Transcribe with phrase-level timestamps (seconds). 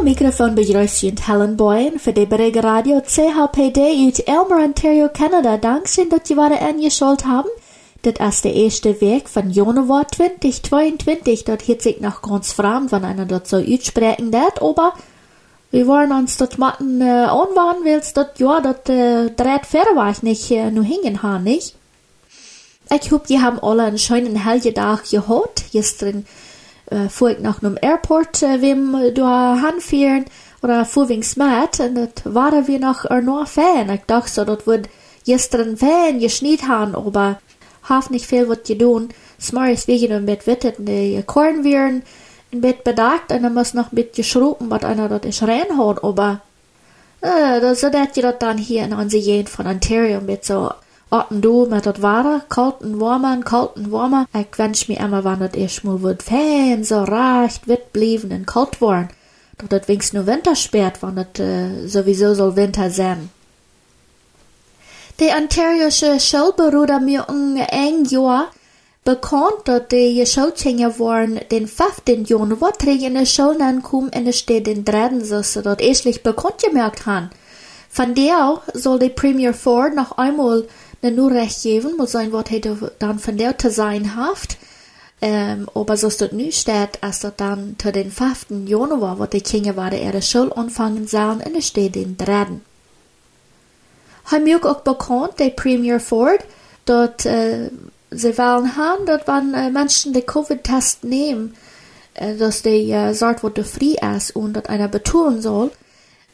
[0.00, 5.58] Al microfoon begrüßt Helen Boyen für die Berege Radio CHPD uit Elmer, Ontario, Canada.
[5.58, 7.50] Dankeschön, dass Sie wieder eingeschaltet haben.
[8.00, 11.44] Das ist der erste Weg von Januar 2022.
[11.44, 14.94] Dort hört sich noch ganz fremd, wenn einer dort so uitspreken dat, aber
[15.70, 20.10] wir wollen uns dort machen, äh, anwarnen, willst dort, ja, dort, äh, dreht fair war
[20.10, 21.74] ich nicht, äh, nur hingen haben, nicht?
[22.90, 25.64] Ich hoffe, die haben alle einen schönen hellen Tag gehabt.
[25.72, 26.24] Gestern
[26.90, 30.26] äh, fuhr ich nach einem Airport, äh, wem da hinfahren,
[30.62, 33.90] oder fuhr wings mit, und das waren wir noch nur Fan.
[33.90, 34.88] Ich dachte so, das wird
[35.24, 37.38] gestern Fan geschneit haben, aber
[37.82, 39.10] haf nicht viel wat je doen.
[39.38, 42.02] Smars wegen een bit wittet de korn wieren,
[42.52, 45.98] ein bit bedacht und dann muss noch ein bisschen schruppen, was einer dort ist reinhauen,
[46.02, 46.40] aber
[47.20, 50.70] äh, so dat je dat dann hier in onze Jen von Ontario mit so
[51.12, 54.26] Orten du mit dat Ware, kalten warmen, kalten warmen.
[54.32, 58.46] Ich wünsch mir immer, wann dat erst mal wird fan, so recht wit blieben und
[58.46, 59.08] kalt worden.
[59.58, 63.30] Doch dat wings nur Winter sperrt, wann dat äh, sowieso soll Winter sein.
[65.18, 68.46] De Ontario'sche Schulberuder mir un eng Jahr
[69.04, 72.24] bekannt, dat de Schultjenger waren den 15.
[72.24, 76.62] Januar in de Schule ankommen in de Stadt den dritten, so sie dort erstlich bekannt
[76.62, 77.30] gemerkt han.
[77.90, 80.68] Von der soll der Premier Ford noch einmal
[81.02, 84.58] ne nur recht geben, muss sein, was hätte dann von der zu sein haft.
[85.22, 88.46] Ähm, aber so ist dort nicht steht, als dort dann zu den 5.
[88.66, 92.62] Januar, wo die Kinder waren, ihre Schule anfangen sollen, in der Stadt den dritten.
[94.30, 96.44] Hij maakt ook bekend, de premier Ford,
[96.84, 97.66] dat uh,
[98.16, 101.54] ze willen gaan dat wanneer uh, mensen de COVID-test nemen,
[102.22, 105.70] uh, dat de uh, zorg wordt vrij is en dat einer betonen soll,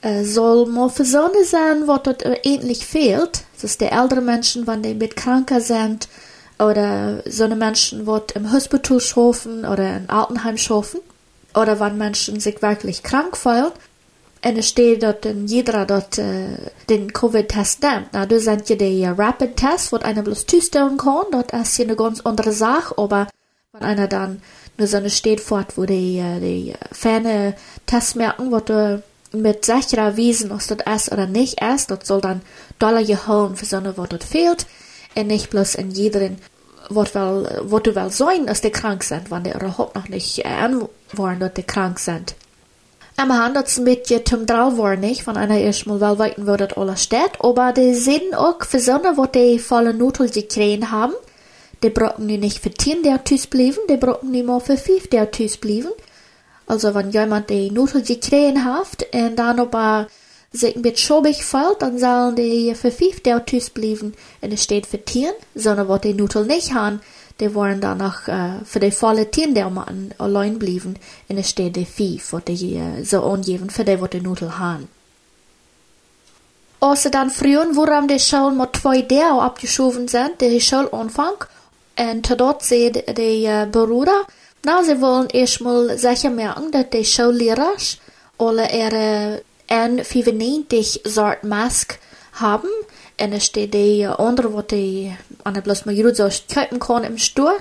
[0.01, 3.45] uh, soll mal verzonnen sein, wat dat uh, endlich fehlt.
[3.63, 6.09] Das die ältere Menschen, wenn die mit kranker sind,
[6.59, 11.01] oder so eine Menschen, die im Hospital schaffen oder im Altenheim schaffen,
[11.55, 13.73] oder wenn Menschen sich wirklich krank fühlen,
[14.43, 18.09] en er steht dort in jeder dort äh, den Covid-Test nimmt.
[18.13, 21.25] Na, du sind ja die Rapid-Test, wo einer bloß zustellen kann.
[21.33, 23.27] Dort ist ja eine ganz andere Sache, aber
[23.73, 24.43] wenn einer dann
[24.79, 27.55] nur so eine steht fort, wo die, äh, die ferne
[27.87, 29.03] Tests merken, wo du
[29.33, 32.43] mit sicherer Wiesen, ob das ist oder nicht ist, dort soll dann
[32.79, 34.67] Dollar geholen für so eine, wo dort fehlt.
[35.15, 36.39] Und nicht bloß in jederen,
[36.89, 41.41] wo, wel, wo du sein, dass die krank sind, wenn die überhaupt noch nicht anwollen,
[41.41, 42.35] dass die krank sind.
[43.19, 44.45] Am handelt mit je zum
[45.01, 49.17] nicht, von einer erstmal wel weiten würdet alle steht, aber die sind auch für Sonne,
[49.17, 51.15] wo die volle Nutel gekriegt haben.
[51.83, 55.09] Die brauchen die nicht für 10 der Tüs blieben, die brauchen die mal für 5
[55.09, 55.93] der Tüs blieben.
[56.67, 60.09] Also wenn jemand die Nutel gekriegt hat und dann aber
[60.57, 64.87] sich bisschen schobig fällt, dann sollen die für 5 der Tüs blieben und es steht
[64.87, 67.01] für 10, sondern wo die Nutel nicht haben,
[67.41, 70.97] die waren dann noch äh, für die volle Tien der man allein blieben
[71.29, 74.89] in der Städte Vieh, für die äh, so angeben, für die, wo die Nudel haben.
[76.81, 81.45] Außer dann früher, woran die Schulen mit zwei der abgeschoben sind, der Schulanfang,
[81.99, 84.27] und dort sehen die äh, Brüder,
[84.65, 87.73] na, sie wollen erstmal sicher merken, dass die Schullehrer
[88.39, 91.99] alle ihre N95 Sort Mask
[92.33, 92.69] haben,
[93.17, 97.19] en er steht die andere wat die an bloß mal jeder so kaufen kann im
[97.19, 97.57] Stur.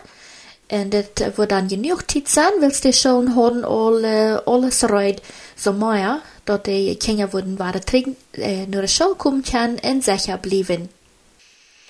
[0.72, 5.22] Und das wird dann genug Zeit sein, willst du schon haben alle, alles reid
[5.56, 10.38] so mehr, dass die Kinder würden waren trinken, äh, nur Schule kommen können und sicher
[10.38, 10.90] bleiben.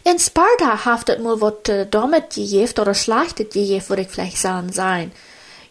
[0.03, 5.11] In Sparta haftet mal äh, damit gejeft oder schlachtet gejeft, würde ich vielleicht sagen sein.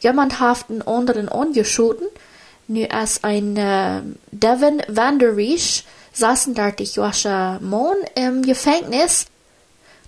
[0.01, 2.09] Jemand haft einen anderen angeschoten,
[2.69, 9.27] nu als ein äh, Devin Vanderreich, saßen dort die Joascha Mohn im Gefängnis.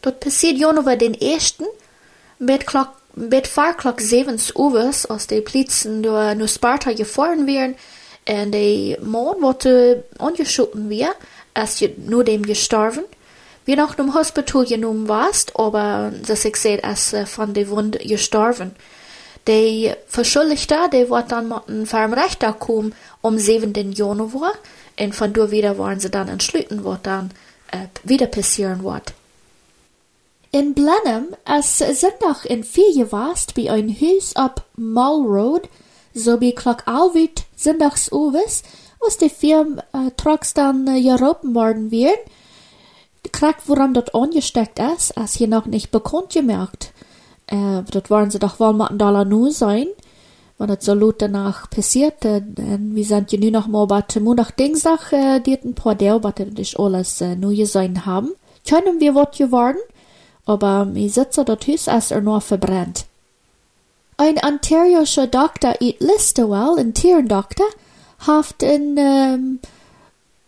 [0.02, 1.64] Dort passiert Januar den ersten,
[2.38, 7.76] mit Klock, mit Fahrklock sevens Uwes, aus den Plitzen nur, nur Sparta gefahren werden,
[8.28, 11.14] und der Mohn wurde angeschoten wir,
[11.54, 13.04] als nur dem gestorben.
[13.64, 18.76] Wie noch im Hospital genommen warst, aber das ich sehe, als von der Wund gestorben.
[19.46, 23.92] Der Verschuldigte, der wird dann mit einem Farmrechter kommen, um 7.
[23.92, 24.54] Januar,
[24.98, 27.30] und von dort wieder waren sie dann entschlüten, was dann
[27.70, 29.12] äh, wieder passieren wird.
[30.50, 35.68] In Blenheim, es sind noch in vier warst bei ein Haus ab Mall Road,
[36.14, 36.56] so wie
[36.86, 38.62] Alwit sind noch Uwes,
[39.00, 40.10] was die Firma äh,
[40.54, 42.20] dann äh, geroben worden werden.
[43.32, 46.92] Krack, woran dort angesteckt ist, als hier noch nicht bekannt gemerkt.
[47.48, 49.86] Äh, dort waren sie doch wohl mal ein Dollar nur sein
[50.58, 52.40] wenn das so laut danach passiert, äh,
[52.78, 56.34] wir sind ja nur noch mal bei Montag, Dienstag, äh, die ein paar der, was
[56.36, 58.32] das alles äh, neu sein haben.
[58.68, 59.78] Können wir was geworden,
[60.46, 63.04] aber wir sitzen dort Hus, als er nur verbrennt.
[64.16, 67.66] Ein ontarioischer Doktor in Listowel, ein Tierdoktor,
[68.26, 69.58] haft ein, ähm,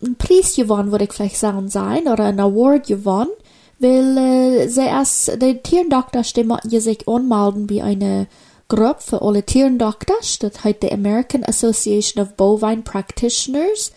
[0.01, 3.29] ein Preis gewonnen, würde ich vielleicht sagen sein, oder ein Award gewonnen,
[3.79, 8.27] weil äh, sie erst, der Tierdoktor stimmt sich anmelden wie eine
[8.67, 13.91] Gruppe für alle Tierdoktors, das heißt die American Association of Bovine Practitioners,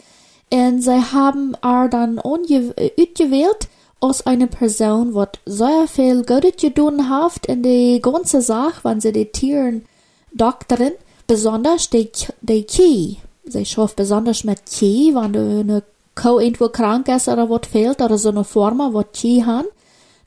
[0.52, 3.68] und sie haben er dann ausgewählt
[4.00, 9.12] als eine Person, die sehr viel Gutes getan hat in die ganze Sache, wenn sie
[9.12, 9.86] die Tieren
[10.32, 10.92] doktoren,
[11.26, 13.18] besonders die, die Kie.
[13.44, 15.82] Sie schafft besonders mit Kie, wenn du eine
[16.14, 19.68] Kuh irgendwo krank ist oder was fehlt, oder so eine Form, was Kie haben,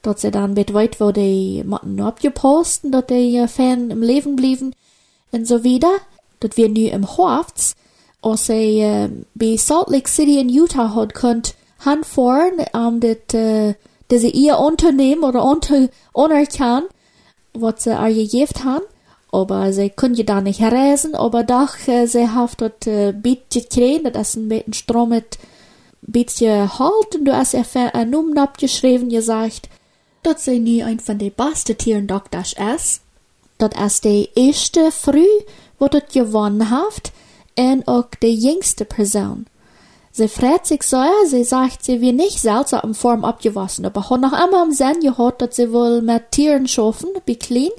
[0.02, 4.74] dass sie dann mit weit, wo die Matten abgeposten, dass die Fan im Leben blieben,
[5.32, 5.92] und so wieder,
[6.40, 7.76] dass wir nu im Hofts,
[8.22, 11.56] als sie äh, bei Salt Lake City in Utah hat könnt,
[11.86, 13.74] handfahren, um dat, uh,
[14.10, 16.86] diese ihr Unternehmen oder unter, unerkennen,
[17.54, 18.86] was sie gegeben haben.
[19.32, 24.16] Aber sie können da nicht reisen, aber doch, äh, sie haben dort äh, bisschen gekriegt,
[24.16, 25.38] das ist ein bisschen Strom mit
[26.12, 29.70] bisschen halt, und du hast ein Numen abgeschrieben, gesagt,
[30.24, 33.02] dass sie nie ein von den besten Tieren doch das ist.
[33.58, 35.28] Das ist die erste Früh,
[35.80, 37.12] wo das gewonnen hat,
[37.58, 39.46] und auch die jüngste Person.
[40.12, 44.22] Sie freut sich so, sie sagt, sie will nicht seltsam in Form abgewaschen, aber hat
[44.22, 47.72] noch einmal im Sinn gehört, dass sie wohl mit Tieren schaffen, wie clean.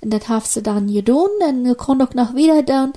[0.00, 2.92] Und das hat sie dann getan, und kann auch noch wieder tun,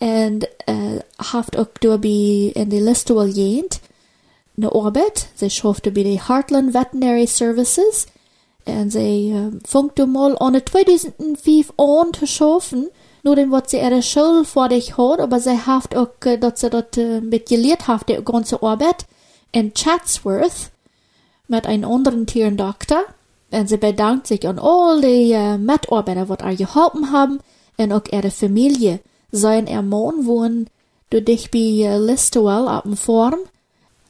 [0.00, 3.80] und äh, hat auch dabei in die Liste wohl gehend,
[4.62, 5.28] eine Arbeit.
[5.34, 8.06] Sie schaffte bei den Heartland Veterinary Services,
[8.88, 12.88] sie äh, fängt mal an 2005 an zu schaffen,
[13.22, 16.60] nur dem, was sie ihre Schule vor dich hat, aber sie hat auch, äh, dass
[16.60, 19.06] sie dort äh, mit gelehrt hat, die ganze Arbeit
[19.52, 20.70] in Chatsworth
[21.48, 23.04] mit einem anderen Tierendoktor.
[23.50, 27.40] Und sie bedankt sich an all die uh, Mitarbeiter, die ihr geholfen haben,
[27.76, 29.00] und auch ihre Familie.
[29.32, 30.68] Sein ihr Mann wohnen
[31.10, 33.40] du dich bei uh, Listowell auf dem Form.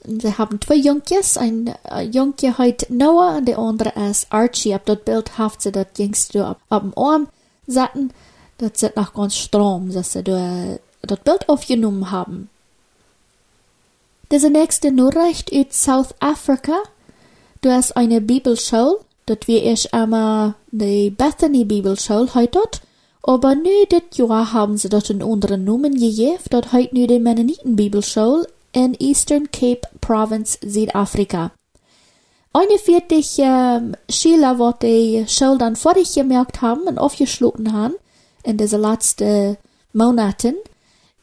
[0.03, 4.73] Sie haben zwei Junkies, ein uh, Junkie heißt Noah und der andere ist Archie.
[4.73, 7.27] Ab dort Bild haft sie das jüngste auf, auf dem Arm
[7.67, 8.11] satten.
[8.57, 12.49] Das sieht nach ganz Strom, dass sie das Bild aufgenommen haben.
[14.31, 16.79] Diese nächste Nachricht aus South Africa.
[17.61, 22.81] Du hast eine Bibelschule, dort wie ich einmal die Bethany Bibelschule heute dort.
[23.23, 27.19] Aber nu dit Jahr haben sie dort einen anderen Namen gegeben, dort heute nu die
[27.19, 31.51] Mennoniten Bibelschule in Eastern Cape Province, Südafrika.
[32.53, 37.95] 41 ähm, Schüler, die die Schule vor dich gemerkt haben und aufgeschlossen haben,
[38.43, 39.57] in diese letzten
[39.93, 40.55] Monaten.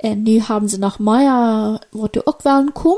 [0.02, 2.96] Und nu haben sie noch mehr, wo du auch wollen kommen.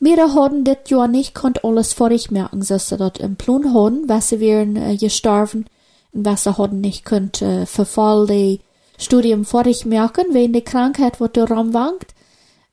[0.00, 3.72] Wir haben das Jahr nicht konnt alles vor ich merken, dass sie dort im Plan
[3.72, 5.64] haben, was sie wären äh, gestorben
[6.12, 8.60] und was sie haben nicht könnt äh, verfall die
[8.98, 12.13] Studium vor ich merken, wegen der Krankheit, wo du rumwankt.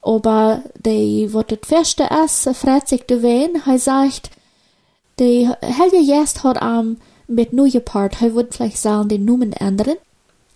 [0.02, 4.32] Aber wo das Feste ist, freut sich du wen, er sagt,
[5.20, 9.98] die Helge jetzt hat am mit neue Part, er wird vielleicht sagen, den Namen ändern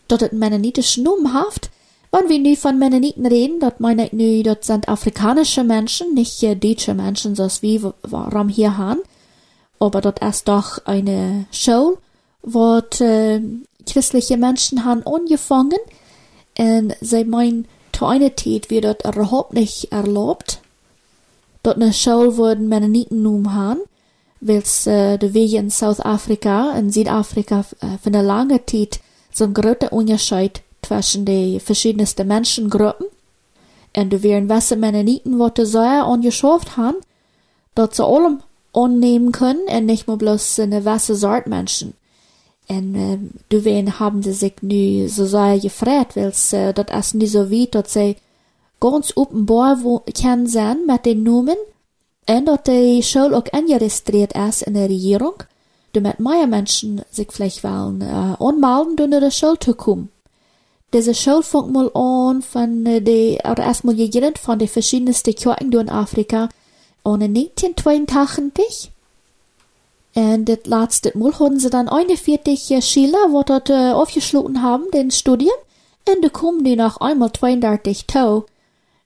[0.06, 1.70] dat het Mennonitisch Numm haft.
[2.12, 6.42] Wenn wir nu von Mennoniten reden, dat meine ich nu, dat sind afrikanische Menschen, nicht
[6.44, 9.00] äh, deutsche Menschen, so wie warum hier han.
[9.80, 11.98] Aber dat ist doch eine Show,
[12.42, 13.42] wo äh,
[13.86, 15.80] christliche Menschen han angefangen,
[16.58, 20.60] und sie meinen, Zeit wird dat überhaupt nicht erlaubt.
[21.64, 23.80] Dort eine Show wurden Mennoniten nun han,
[24.40, 29.00] weil äh, de Wege in South Afrika, in Südafrika, äh, für eine lange Zeit
[29.34, 33.08] zum großen Unterschied zwischen den verschiedensten Menschengruppen.
[33.96, 36.98] Und du wären wesse Mennoniten, du sehr angeschafft haben,
[37.76, 38.42] dort zu allem
[38.74, 41.94] annehmen können und nicht nur bloß eine wesse Sort Menschen.
[42.68, 43.18] Und äh,
[43.50, 47.94] du haben sie sich nu sehr gefreut, weil äh, das ist nicht so weit, dass
[47.94, 48.16] sie
[48.80, 49.78] ganz offenbar
[50.14, 51.58] kennen sein mit den Namen
[52.28, 55.36] und dass die Schule auch eingeregistriert ist in der Regierung
[55.96, 60.10] damit mehr Menschen sich vielleicht wollen äh, anmelden, durch die Schule zu kommen.
[60.94, 65.72] Diese Schule fängt mal an von äh, die, oder erstmal gegründet von den verschiedensten Kirchen
[65.72, 66.50] in Afrika
[67.04, 68.92] und in 1982.
[70.16, 75.12] Und das letzte Mal hatten sie dann 41 Schüler, die dort äh, aufgeschlossen haben, den
[75.12, 75.52] Studien.
[76.08, 78.46] Und da kommen die noch einmal 32 Tau,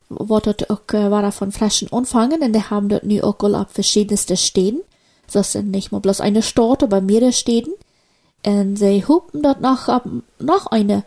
[0.10, 3.72] wo dort auch, äh, war von frischen Anfangen, und die haben dort nu auch auf
[3.72, 4.82] verschiedenste Städten.
[5.32, 7.74] Das sind nicht mal bloß eine Stadt, aber mehrere Städten.
[8.46, 10.04] Und sie hupen dort nach,
[10.38, 11.06] nach eine,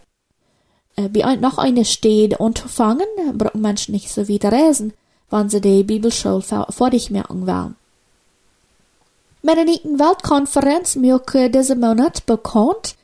[0.96, 4.94] äh, wie ein, nach eine Städte unterfangen, brauchen Menschen nicht so wieder reisen,
[5.30, 7.76] wann sie die Bibelschule vor dich merken wollen.
[9.42, 12.96] Mennoniten Weltkonferenz mirke diesen Monat bekannt,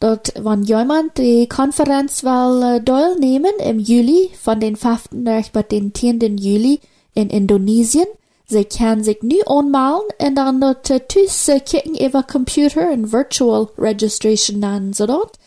[0.00, 5.10] Dort, wenn jemand die Konferenz will teilnehmen im Juli, von den 5.
[5.10, 6.38] bis den 10.
[6.38, 6.80] Juli
[7.12, 8.06] in Indonesien,
[8.46, 13.68] sie kann sich nu anmelden und dann dort äh, tüs kicken über Computer und Virtual
[13.76, 15.38] Registration nennen sie dort.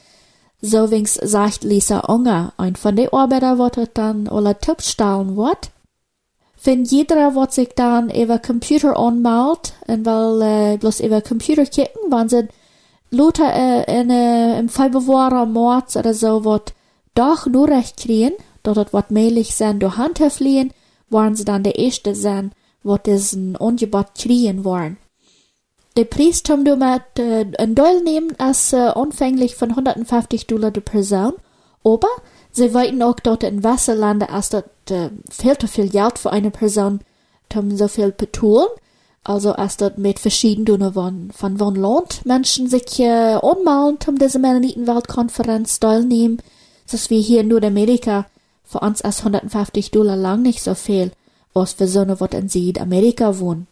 [0.62, 5.72] So wings sagt Lisa Unger, ein von den Arbeiter, wird dann alle Tipps stellen wird.
[6.64, 12.10] Wenn jeder, wird sich dann über Computer anmeldet und will äh, bloß über Computer kicken,
[12.10, 12.48] wenn sie
[13.12, 16.74] Lothar äh, in, äh, im Februar, März oder so wird
[17.16, 20.72] doch nur recht kriegen, dort het wat meilig sein durch Hand fliehen,
[21.10, 24.98] waren sie dann der erste sein, wat diesen Angebot kriegen wollen.
[25.96, 30.72] Der Preis haben du mit äh, ein Doll nehmen als äh, anfänglich von 150 Dollar
[30.72, 31.34] die Person,
[31.84, 32.08] aber
[32.52, 37.00] sie wollten auch dort in Wasserlande als dort viel zu viel Geld für eine Person,
[37.56, 38.68] um so viel betonen,
[39.24, 44.40] also als dort mit verschiedenen von, von von Land Menschen sich äh, anmalen, um diese
[44.40, 46.42] Mennonitenweltkonferenz teilnehmen,
[46.92, 48.26] das wie hier in Amerika
[48.66, 51.12] für uns als 150 Dollar lang nicht so viel,
[51.54, 53.68] als für so eine, was in Südamerika wohnen.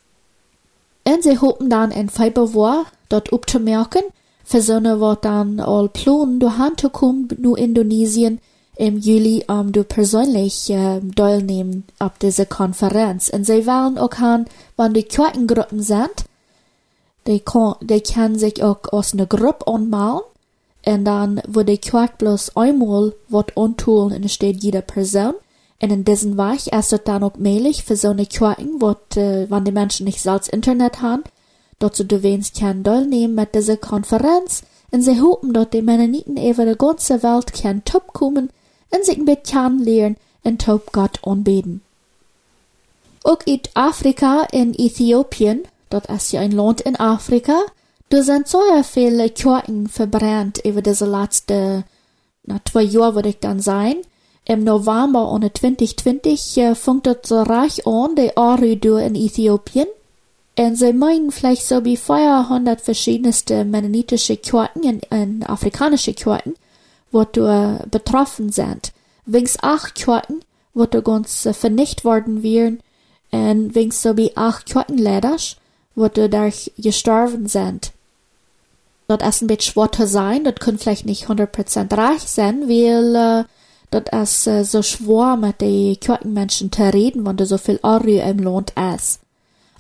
[1.04, 4.04] Und sie hoffen dann in Februar dort abzumerken,
[4.44, 8.40] für so eine, was dann all planen, durch Hand zu kommen, nur Indonesien,
[8.82, 13.30] im Juli um du persönlich äh, teilnehmen ab dieser Konferenz.
[13.30, 14.46] Und sie wollen auch haben,
[14.76, 16.26] wenn die Kirchengruppen sind,
[17.28, 20.22] die, kann, die kann sich auch aus einer Gruppe anmalen.
[20.84, 25.36] Und dann, wo die Kirche bloß einmal wird antun, und steht jede Person.
[25.80, 29.46] Und in diesem Weg ist es dann auch möglich für so eine Kirche, wo, äh,
[29.48, 31.24] wenn die Menschen nicht selbst Internet haben,
[31.80, 34.64] zu du wenigstens kann teilnehmen mit dieser Konferenz.
[34.90, 38.50] Und sie hoffen, dass die Mennoniten über die ganze Welt kann top kommen
[38.92, 39.18] en zich
[39.80, 41.84] leren en top God aanbeden.
[43.22, 47.66] Ook in Afrika en Ethiopië, dat is ja een land in Afrika,
[48.08, 51.84] er zijn zo viele Kirchen verbrannt über diese letzte,
[52.44, 53.96] na, zwei Jahre würde ich dann sein.
[54.44, 59.88] Im November ohne 2020 äh, fängt das so reich an, die Aridu in Äthiopien.
[60.58, 66.56] Und sie meinen vielleicht so wie 400 verschiedenste mennonitische Kirchen in, in afrikanische Kirchen
[67.12, 68.92] wo du betroffen sind.
[69.26, 72.82] Wings acht Kirchen, wo du ganz äh, vernicht worden wären,
[73.32, 75.56] und wings so wie acht Kirchenleiders,
[75.96, 77.92] wo du durch gestorben sind.
[79.08, 83.44] Das ist ein bisschen schwer sein, das kann vielleicht nicht 100% reich sein, weil äh,
[83.90, 88.08] das ist äh, so schwer mit den Kirchenmenschen zu reden, wenn du so viel Euro
[88.08, 89.20] im Land ist.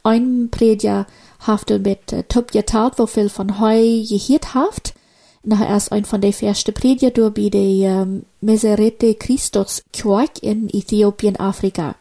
[0.03, 1.07] Ein Prediger
[1.39, 4.93] hat mit äh, Top geteilt, wo viel von heu gehört haft,
[5.43, 11.39] Nachher erst ein von der ersten Prediger bei der ähm, Meserete Christus Kirche in Äthiopien,
[11.39, 11.95] Afrika.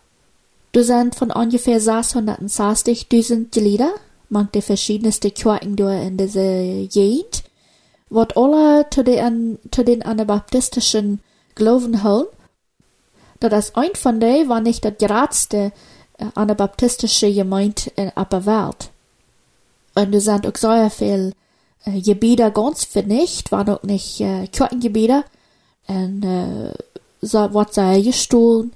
[0.73, 3.93] Du sind von ungefähr 660.000 Glieder,
[4.29, 7.45] manche verschiedenste Kirchen in dieser Gegend,
[8.11, 11.21] wird alle zu den, zu den anabaptistischen
[11.55, 12.27] Glauben holen.
[13.41, 15.73] Das ist ein von denen war nicht das geradste
[16.19, 18.91] äh, anabaptistische Gemeinde in der Welt.
[19.95, 21.33] Und du sind auch sehr viel
[21.85, 25.25] äh, Gebiete ganz vernicht, waren auch nicht äh, Kirchengebiete.
[25.87, 26.73] Und äh,
[27.21, 28.73] so wird sie gestohlen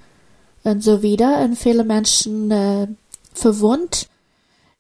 [0.65, 1.41] und so wieder.
[1.41, 2.89] Und viele Menschen äh,
[3.33, 4.09] verwundet.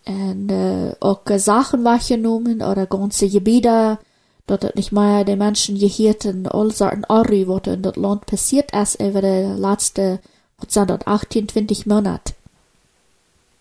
[0.06, 3.98] Und äh, auch Sachen weggenommen oder ganze Gebiete,
[4.46, 8.70] dort nicht mehr die Menschen gehört und all Sorten Arri, was in das Land passiert
[8.74, 10.18] ist über die letzten,
[10.58, 12.34] was sind das, 18, 20 Monate.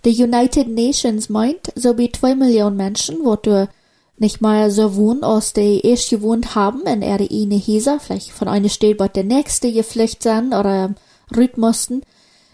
[0.03, 3.69] Die United Nations meint, so wie zwei Millionen Menschen, du
[4.17, 4.39] nicht
[4.69, 8.97] so wohnen, als die erst gewohnt haben in ihre eine Häuser, vielleicht von einer Stadt
[8.97, 10.93] bei der nächste geflüchtet sind oder
[11.35, 12.03] rüt mussten,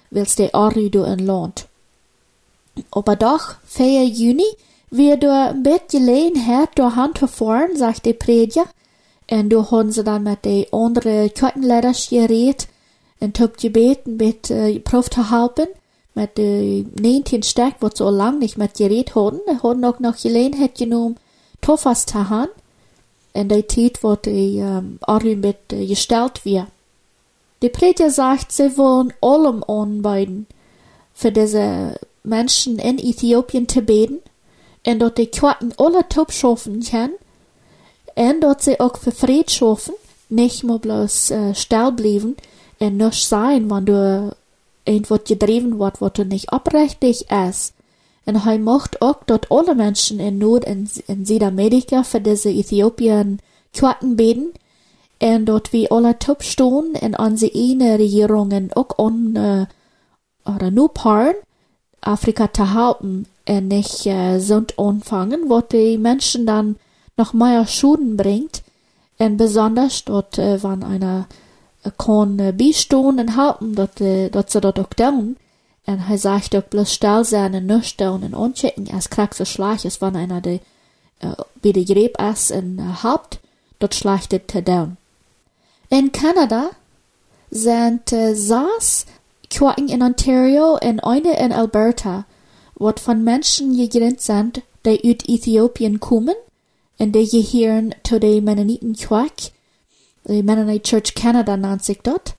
[0.10, 1.68] weil's die Arüdo in Land.
[2.92, 4.06] Aber doch, 4.
[4.06, 4.46] Juni,
[4.90, 8.66] wir du ein Bett Gelegenheit durch Hand fahren, sagt der Prediger,
[9.30, 12.68] und du haben sie dann mit den anderen Kirchenleiters geredet.
[13.20, 15.68] Und hab gebeten, mit äh, Prof zu helfen,
[16.16, 20.76] mit den 19 Stück, wo so lang nicht mit geredet haben, haben auch noch Gelegenheit
[20.76, 21.18] genommen,
[21.60, 22.50] Tofas tahan,
[23.32, 26.68] en de tijd wordt de um, argument uh, gesteld weer.
[27.58, 30.48] De Prediger sagt, sie wollen allem anbieten,
[31.14, 34.20] für diese Menschen in Äthiopien zu beten,
[34.86, 37.16] und dort die Kirchen alle top schaffen können,
[38.16, 39.94] und dort sie auch für Fried schaffen,
[40.30, 42.38] nicht nur bloß äh, still bleiben
[42.80, 44.36] und nicht sein, wenn du
[44.86, 47.74] irgendwas gedrieben wird, was du nicht abrechtig ist.
[48.30, 53.40] En hij mocht ook dat alle mensen in Noord- en, in Südamerika für diese Äthiopien
[53.72, 54.52] kwaken beten.
[55.18, 59.62] En dat alle topstoen en onze ene Regierungen ook on, uh,
[60.44, 61.36] oder nur paren,
[62.00, 66.76] Afrika zu halten und nicht äh, sind anfangen, wo die Menschen dann
[67.18, 68.62] noch mehr Schulden bringt
[69.18, 71.28] Und besonders dort äh, waren einer
[71.84, 75.36] äh, kon äh, bistehen und halten, dort, äh, dort sie dort auch tun.
[75.90, 79.84] Er sagt auch bloß still sein und nicht tun und unchecken, als kriegst so Schlag,
[79.86, 80.60] es war einer, der
[81.20, 83.40] äh, bei der Greb ist in äh, Haupt,
[83.80, 84.98] dort schlachtet er down.
[85.90, 86.70] In Kanada
[87.50, 89.08] sind äh, saß
[89.50, 92.26] Quaken in Ontario und eine in Alberta,
[92.76, 96.36] wat von Menschen gegrenzt sind, die uit Äthiopien kommen,
[97.00, 99.54] und die gehören zu den Mennoniten Quack,
[100.26, 102.36] die Mennonite Church Canada nennt sich dort.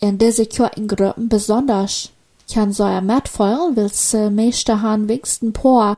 [0.00, 2.10] Und diese Quakengruppen besonders
[2.58, 5.96] ein mitfallen, weil es äh, meiste haben wenigstens paar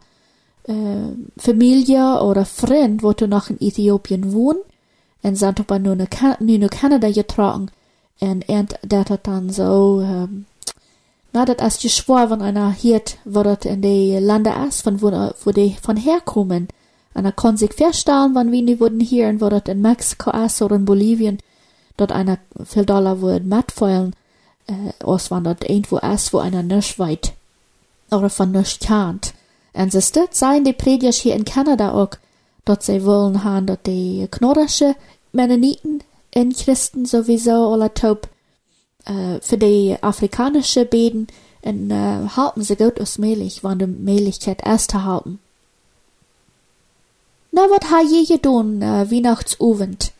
[0.64, 0.72] äh,
[1.36, 4.60] Familie oder Freund, wo du noch in Äthiopien wohnen,
[5.22, 7.70] und sind aber nur in Kanada getragen,
[8.20, 10.46] und dat hat dann so, ähm,
[11.32, 15.10] na, dat als geschwor von einer Hirt, wo dat in die Lande ist, von wo,
[15.44, 16.68] wo die von herkommen.
[17.14, 20.76] Und er kann sich feststellen, wann wir wurden hier, wo dat in Mexiko ist oder
[20.76, 21.38] in Bolivien,
[21.96, 24.14] dort einer viel Dollar würden mitfallen,
[24.66, 27.32] äh, aus wann dort irgendwo ist, wo einer nicht weit,
[28.10, 29.34] oder von nicht kennt.
[29.74, 32.16] Und es ist sein die Prediger hier in Kanada auch,
[32.64, 34.94] dort sie wollen haben, dort die knorrische
[35.32, 38.28] Mennoniten in Christen sowieso alle taub
[39.04, 41.26] äh, für die afrikanische Beden
[41.62, 45.38] und äh, halten sie gut aus Mehlig, wann die Mehligkeit erst halten.
[47.52, 50.12] Na, wat ha je gedaan äh, Weihnachtsabend?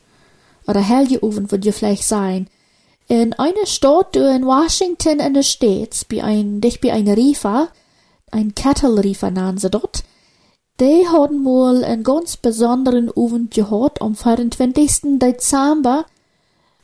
[0.67, 2.47] Oder Helgeabend wird je vielleicht sein.
[3.09, 7.69] In einer Stadt in Washington in den States, bei ein, dich bei ein Riefer,
[8.31, 10.05] ein Cattle Riefer nannen sie dort,
[10.81, 15.19] die haben wohl einen ganz besonderen Abend gehabt am 24.
[15.19, 16.07] Dezember.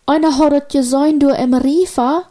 [0.06, 2.25] Einer hat es gesehen, du im Riefer,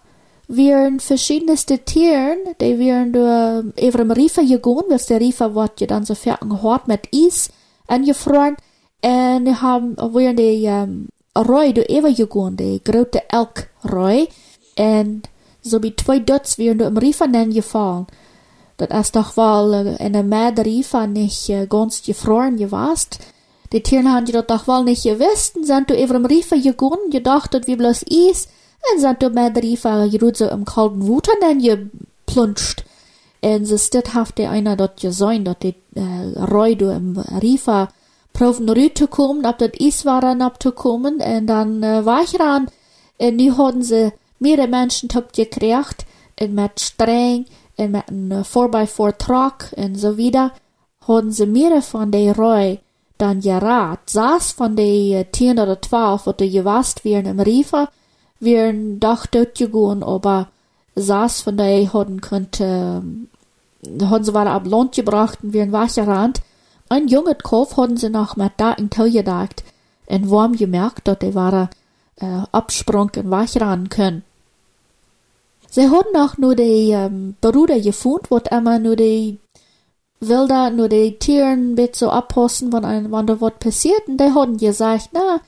[0.47, 5.87] wären verschiedenste Tieren, die wären du über im Riefer gegangen, weil der Riefer wird ja
[5.87, 6.47] dann so fertig
[6.85, 7.49] mit Eis
[7.87, 8.55] angefroren,
[9.03, 11.07] und haben, wären die, ähm,
[11.41, 14.27] Roy du über gegangen, die große Elk-Roy,
[14.77, 15.23] und
[15.61, 18.07] so wie zwei Dutz wären du im Riefer dann gefallen.
[18.77, 23.09] Dat is toch wel uh, in een Mäderifa nicht uh, ganz gefroren gewesen.
[23.71, 27.67] Die Tieren haben je doch wel nicht gewusst, sind du dem Riefer gegangen, gedacht, dat
[27.67, 28.47] wir bloß is,
[28.93, 32.83] und sind du Mäderifa gerut so im kalten Wuter dann geplunscht.
[33.41, 33.75] Und so
[34.37, 37.89] der einer dort gesehen, dort die äh, Reu du im Riefer
[38.41, 42.67] rüberzukommen, ab dort is waren abzukommen, und dann äh, war ich ran,
[43.17, 46.05] und nu hatten sie mehrere Menschen gekriegt,
[46.39, 47.45] und mit streng,
[47.77, 50.53] en met een 4x4 truck en zo wieder,
[50.97, 52.79] hadden ze meer van de roi
[53.15, 53.99] dan geraad.
[54.05, 57.89] Zes van de uh, tien oder twaalf, wat er gewast wären im Riefer,
[58.37, 60.49] wären doch gegangen, aber
[60.95, 63.01] zes von de hadden kunt, uh,
[63.99, 66.41] hadden ze waren ab Land gebracht und wären weggerannt.
[66.89, 69.63] Ein junges Kopf hadden sie noch mit da in Tau gedacht
[70.07, 71.67] und warm gemerkt, dass die uh,
[72.51, 74.23] absprung und wegrennen können.
[75.69, 79.37] Sie haben auch nur die ähm, Bruder gefunden, wo immer nur die
[80.19, 84.07] Wilder, nur die Tieren mit so abposten, wenn, ein, da was passiert.
[84.07, 85.41] Und die haben gesagt, na,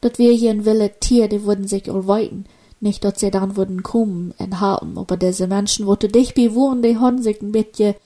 [0.00, 2.46] dat wir hier ein wilde Tier, die würden sich weiten.
[2.80, 4.96] Nicht, dass sie dann würden kommen und halten.
[4.96, 7.96] Aber diese Menschen, wo du dich bewohnen, die haben sich ein bisschen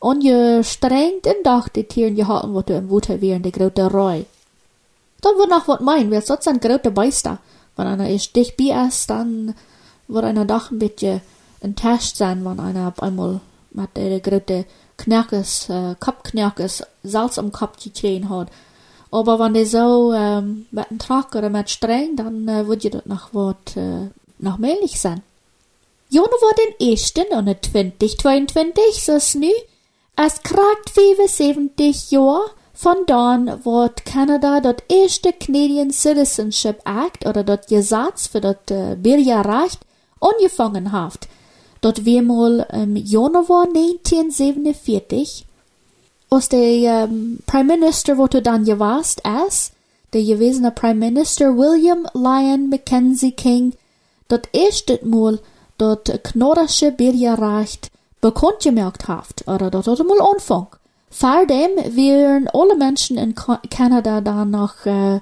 [0.00, 4.22] ungestrengt und doch die Tieren gehalten, wo du im Wutter wären, die große Reu.
[5.20, 7.38] Dann wird noch was meinen, wer sonst ein großer Beister.
[7.76, 9.54] Wenn einer ist dich bei ist, dann
[10.08, 11.20] wird einer doch ein bisschen
[11.60, 13.40] enttäuscht sein, wenn einer auf einmal
[13.72, 14.64] mit der große
[14.96, 18.48] Knackes, äh, Kopfknackes Salz am Kopf gekriegt hat.
[19.10, 22.90] Aber wenn der so ähm, mit dem Truck oder mit Streng, dann äh, wird ja
[22.90, 24.08] das noch was äh,
[24.38, 25.22] noch mählich sein.
[26.10, 29.48] Jone war den ersten und 2022, so ist nu,
[30.16, 37.66] es kragt 75 Jahre von dann wird Kanada das erste Canadian Citizenship Act oder das
[37.66, 39.80] Gesetz für das äh, Bürgerrecht
[40.20, 41.28] angefangen haft.
[41.82, 45.44] Dort wir mal im Januar 1947
[46.30, 49.72] aus der ähm, Prime Minister, du dann gewasst ist,
[50.12, 53.74] der gewesene Prime Minister William Lyon Mackenzie King,
[54.28, 55.38] dort erste Mal
[55.76, 57.90] dort knorrische Bürgerrecht
[58.20, 60.68] bekannt gemerkt haft, oder dort hat mal Anfang.
[61.10, 65.20] Vor dem wären alle Menschen in Kanada dann noch, äh,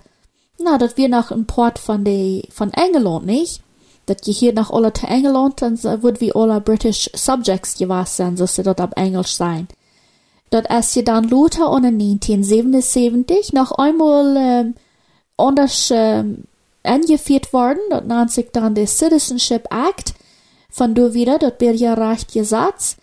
[0.58, 3.62] na, dat wir noch ein Port von de, von England, nicht?
[4.08, 8.36] dat je hier nach alle te Engeland, dan wordt wie alle British subjects gewas zijn,
[8.36, 9.66] zo ze dat op Englisch zijn.
[10.48, 14.74] Dat als je dan later in 1977 noch einmal ähm,
[15.36, 16.44] anders ähm,
[16.82, 20.14] angeführt worden, dat nennt sich dann der Citizenship Act,
[20.70, 22.96] von du wieder, dat Bürgerrecht Gesetz,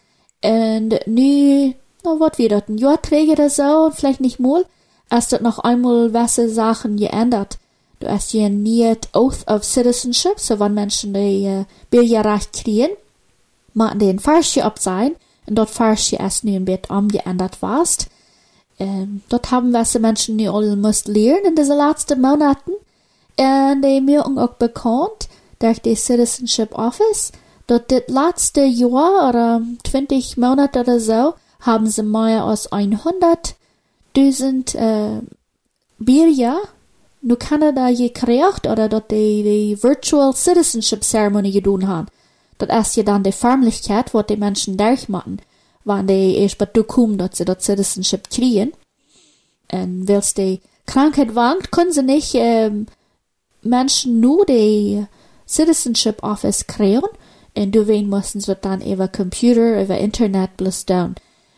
[0.44, 1.74] und nu,
[2.04, 4.66] na, wat wieder, ein Jahr träger oder so, vielleicht nicht mal,
[5.10, 7.58] als dat noch einmal wasse Sachen geändert.
[8.00, 12.92] Du hast je niet Oath of Citizenship, so wann Menschen die uh, Bürgerrecht kriegen,
[13.74, 15.16] machen ein Farsje op sein,
[15.48, 18.08] und dort Farsje erst nu ein bisschen umgeändert warst.
[18.80, 22.72] Ähm, dort haben wir Menschen die alle musst lernen in diesen letzten Monaten.
[23.38, 27.32] Und die mir auch bekannt durch die Citizenship Office,
[27.68, 35.22] dort das letzte Jahr oder 20 Monate oder so, haben sie mehr als 100.000 äh,
[35.98, 36.60] Bürger
[37.22, 42.08] nu Kanada gekriegt oder dort die, die Virtual Citizenship Ceremony gedaan haben.
[42.60, 45.42] Dat ist ja dann die Förmlichkeit, wo die Menschen durchmachen,
[45.84, 48.74] wann die erst bei kommen, dass sie dort Citizenship kriegen.
[49.72, 52.86] Und weil die Krankheit wankt, können sie nicht ähm,
[53.64, 55.06] Menschen nur die
[55.48, 57.08] Citizenship Office kriegen,
[57.56, 61.16] und du wen müssen sie dann über Computer, über Internet bloß down.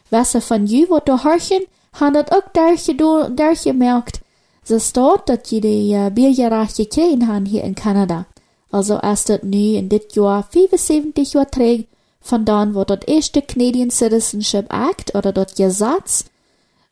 [0.09, 4.21] Was von you, wo du horchen, haben das auch durchgemerkt,
[4.67, 8.25] ze staat dat je de uh, bierjaarrecht gekregen haben hier in Kanada.
[8.69, 11.85] Also erst dat nu in dit jaar 75 jaar terug,
[12.19, 16.23] vandaan wordt dat eerste Canadian Citizenship Act oder dat Gesetz,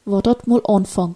[0.04, 1.16] wo dat mal anfang.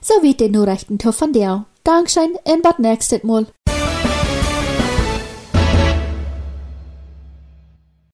[0.00, 1.64] So wie den nur rechten Tour von dir.
[1.82, 3.46] Dankeschön, in bad nächstes Mal.